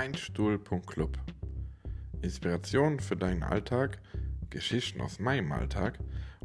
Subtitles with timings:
[0.00, 1.18] meinstuhl.club.
[2.22, 4.00] Inspiration für deinen Alltag,
[4.48, 5.98] Geschichten aus meinem Alltag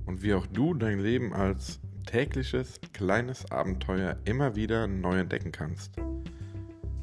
[0.05, 5.93] und wie auch du dein Leben als tägliches kleines Abenteuer immer wieder neu entdecken kannst.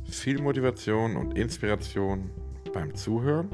[0.04, 2.30] Viel Motivation und Inspiration
[2.74, 3.48] beim Zuhören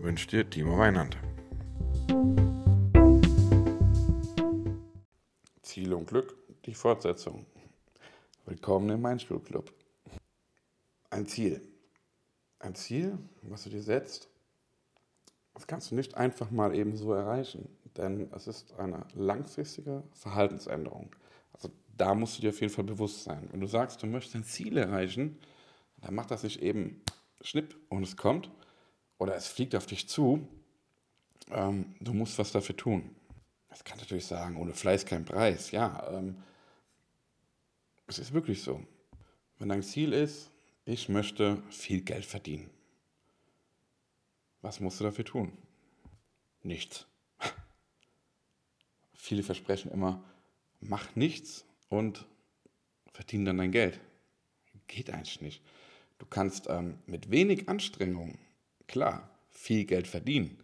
[0.00, 1.18] wünscht dir Timo Weinand.
[5.62, 6.34] Ziel und Glück,
[6.66, 7.46] die Fortsetzung.
[8.44, 9.72] Willkommen im Mindstuhl-Club.
[11.18, 11.60] Ein Ziel.
[12.60, 14.28] Ein Ziel, was du dir setzt,
[15.52, 21.10] das kannst du nicht einfach mal eben so erreichen, denn es ist eine langfristige Verhaltensänderung.
[21.52, 23.48] Also da musst du dir auf jeden Fall bewusst sein.
[23.50, 25.40] Wenn du sagst, du möchtest ein Ziel erreichen,
[25.96, 27.02] dann macht das nicht eben
[27.40, 28.52] schnipp und es kommt
[29.18, 30.46] oder es fliegt auf dich zu.
[31.50, 33.16] Ähm, du musst was dafür tun.
[33.70, 35.72] Das kann natürlich sagen, ohne Fleiß kein Preis.
[35.72, 36.36] Ja, ähm,
[38.06, 38.80] es ist wirklich so.
[39.58, 40.52] Wenn dein Ziel ist,
[40.88, 42.70] ich möchte viel Geld verdienen,
[44.62, 45.52] was musst du dafür tun?
[46.62, 47.06] Nichts.
[49.12, 50.24] Viele versprechen immer,
[50.80, 52.26] mach nichts und
[53.12, 54.00] verdiene dann dein Geld.
[54.86, 55.62] Geht eigentlich nicht.
[56.18, 58.38] Du kannst ähm, mit wenig Anstrengung,
[58.86, 60.58] klar, viel Geld verdienen.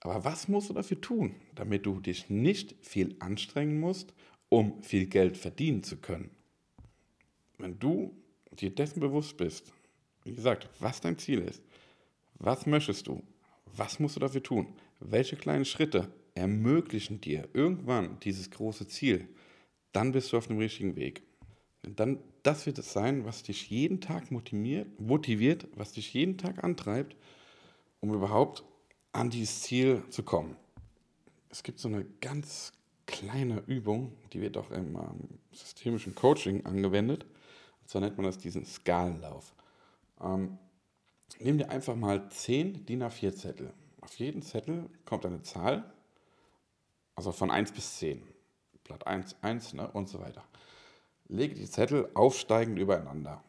[0.00, 4.12] Aber was musst du dafür tun, damit du dich nicht viel anstrengen musst,
[4.50, 6.30] um viel Geld verdienen zu können?
[7.58, 8.14] wenn du
[8.54, 9.72] dir dessen bewusst bist,
[10.24, 11.62] wie gesagt, was dein Ziel ist,
[12.34, 13.22] was möchtest du,
[13.76, 19.28] was musst du dafür tun, welche kleinen Schritte ermöglichen dir irgendwann dieses große Ziel,
[19.92, 21.22] dann bist du auf dem richtigen Weg.
[21.82, 26.64] Dann, das wird es sein, was dich jeden Tag motiviert, motiviert, was dich jeden Tag
[26.64, 27.16] antreibt,
[28.00, 28.64] um überhaupt
[29.12, 30.56] an dieses Ziel zu kommen.
[31.50, 32.72] Es gibt so eine ganz
[33.06, 37.26] kleine Übung, die wird auch im ähm, systemischen Coaching angewendet.
[37.86, 39.54] So nennt man das diesen Skalenlauf.
[40.20, 40.58] Ähm,
[41.38, 43.72] nimm dir einfach mal 10 DIN A4 Zettel.
[44.00, 45.90] Auf jeden Zettel kommt eine Zahl,
[47.14, 48.22] also von 1 bis 10.
[48.84, 50.44] Blatt 1, 1 ne, und so weiter.
[51.26, 53.42] Lege die Zettel aufsteigend übereinander.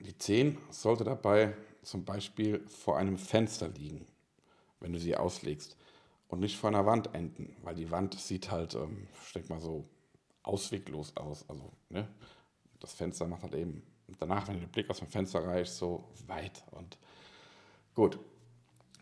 [0.00, 4.06] Die 10 sollte dabei zum Beispiel vor einem Fenster liegen,
[4.80, 5.76] wenn du sie auslegst.
[6.28, 9.60] Und nicht vor einer Wand enden, weil die Wand sieht halt, ähm, ich denke mal
[9.60, 9.84] so,
[10.42, 11.44] ausweglos aus.
[11.48, 12.08] Also, ne?
[12.82, 13.82] Das Fenster macht halt eben
[14.18, 16.64] danach, wenn du den Blick aus dem Fenster reichst, so weit.
[16.72, 16.98] Und
[17.94, 18.18] gut,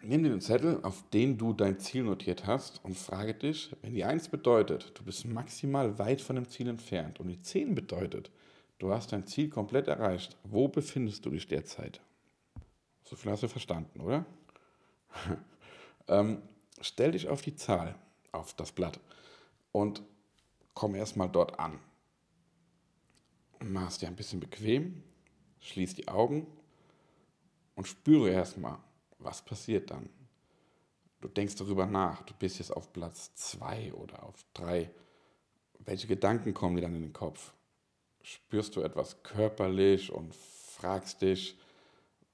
[0.03, 3.95] nimm dir den Zettel, auf den du dein Ziel notiert hast und frage dich, wenn
[3.95, 8.31] die 1 bedeutet, du bist maximal weit von dem Ziel entfernt und die 10 bedeutet,
[8.79, 12.01] du hast dein Ziel komplett erreicht, wo befindest du dich derzeit?
[13.05, 14.25] So viel hast du verstanden, oder?
[16.09, 16.43] ähm,
[16.81, 17.97] stell dich auf die Zahl,
[18.33, 19.01] auf das Blatt
[19.73, 20.03] und
[20.75, 21.79] komm erstmal dort an
[23.65, 25.03] mach es dir ein bisschen bequem,
[25.60, 26.47] schließ die Augen
[27.75, 28.78] und spüre erstmal,
[29.19, 30.09] was passiert dann.
[31.21, 34.91] Du denkst darüber nach, du bist jetzt auf Platz 2 oder auf 3.
[35.81, 37.53] Welche Gedanken kommen dir dann in den Kopf?
[38.22, 41.59] Spürst du etwas körperlich und fragst dich,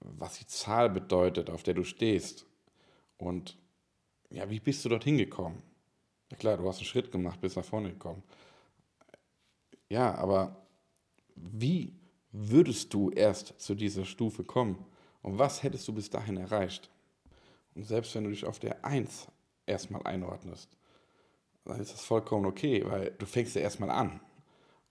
[0.01, 2.47] was die Zahl bedeutet, auf der du stehst?
[3.19, 3.57] Und
[4.31, 5.63] ja, wie bist du dorthin gekommen?
[6.31, 8.23] Ja klar, du hast einen Schritt gemacht, bist nach vorne gekommen.
[9.89, 10.66] Ja, aber
[11.37, 11.95] wie
[12.33, 14.85] würdest du erst zu dieser Stufe kommen?
[15.23, 16.91] Und was hättest du bis dahin erreicht?
[17.75, 19.29] Und selbst wenn du dich auf der 1
[19.67, 20.77] erstmal einordnest,
[21.65, 24.21] dann ist das vollkommen okay, weil du fängst ja erstmal an.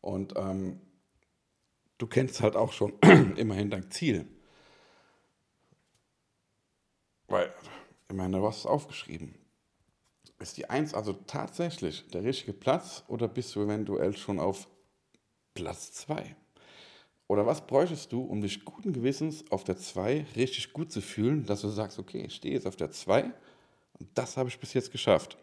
[0.01, 0.81] Und ähm,
[1.97, 2.94] du kennst halt auch schon
[3.38, 4.27] immerhin dein Ziel.
[7.27, 7.51] Weil,
[8.09, 9.35] immerhin, du hast es aufgeschrieben.
[10.38, 14.67] Ist die 1 also tatsächlich der richtige Platz oder bist du eventuell schon auf
[15.56, 16.36] Platz 2?
[17.28, 21.46] Oder was bräuchtest du, um dich guten Gewissens auf der 2 richtig gut zu fühlen,
[21.46, 23.24] dass du sagst, okay, ich stehe jetzt auf der 2
[23.98, 25.38] und das habe ich bis jetzt geschafft.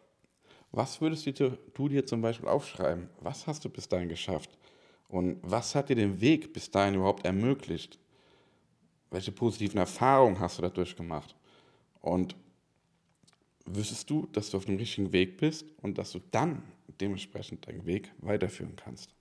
[0.70, 3.08] Was würdest du, dir zum Beispiel aufschreiben?
[3.20, 4.56] Was hast du bis dahin geschafft?
[5.08, 7.98] Und was hat dir den Weg bis dahin überhaupt ermöglicht?
[9.10, 11.34] Welche positiven Erfahrungen hast du dadurch gemacht?
[12.00, 12.36] Und
[13.66, 16.62] wüsstest du, dass du auf dem richtigen Weg bist und dass du dann
[17.00, 19.14] dementsprechend deinen Weg weiterführen kannst?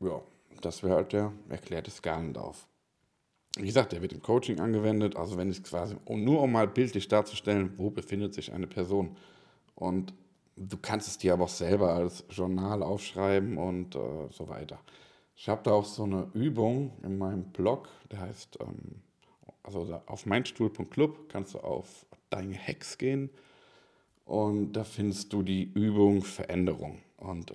[0.00, 0.20] Ja,
[0.60, 2.66] das wäre halt der erklärte Skalenlauf.
[3.56, 7.08] Wie gesagt, der wird im Coaching angewendet, also wenn es quasi, nur um mal bildlich
[7.08, 9.16] darzustellen, wo befindet sich eine Person.
[9.74, 10.12] Und
[10.56, 14.78] du kannst es dir aber auch selber als Journal aufschreiben und äh, so weiter.
[15.34, 19.02] Ich habe da auch so eine Übung in meinem Blog, der heißt, ähm,
[19.62, 23.30] also auf meinstuhl.club kannst du auf deine Hacks gehen
[24.26, 27.00] und da findest du die Übung Veränderung.
[27.16, 27.54] Und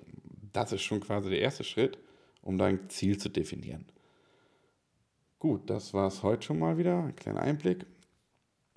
[0.52, 1.98] das ist schon quasi der erste Schritt
[2.42, 3.86] um dein Ziel zu definieren.
[5.38, 7.04] Gut, das war es heute schon mal wieder.
[7.04, 7.86] Ein kleiner Einblick.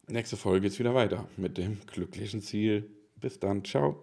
[0.07, 2.89] Nächste Folge geht es wieder weiter mit dem glücklichen Ziel.
[3.17, 3.99] Bis dann, ciao.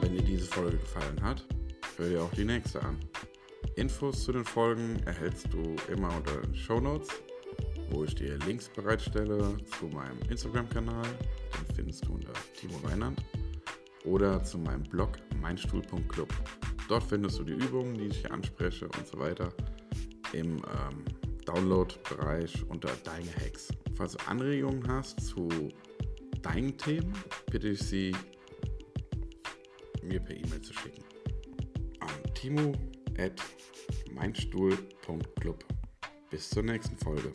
[0.00, 1.44] Wenn dir diese Folge gefallen hat,
[1.96, 2.98] hör dir auch die nächste an.
[3.76, 7.08] Infos zu den Folgen erhältst du immer unter den Show Notes,
[7.90, 13.22] wo ich dir Links bereitstelle zu meinem Instagram-Kanal, den findest du unter Timo Reinand,
[14.06, 16.32] oder zu meinem Blog meinstuhl.club.
[16.88, 19.52] Dort findest du die Übungen, die ich hier anspreche und so weiter
[20.32, 21.04] im ähm,
[21.44, 23.68] Download-Bereich unter Deine Hacks.
[23.94, 25.48] Falls du Anregungen hast zu
[26.42, 27.12] deinen Themen,
[27.50, 28.14] bitte ich sie
[30.02, 31.02] mir per E-Mail zu schicken.
[32.00, 32.72] An timo
[33.18, 33.42] at
[34.12, 35.64] meinstuhl.club.
[36.30, 37.30] Bis zur nächsten Folge.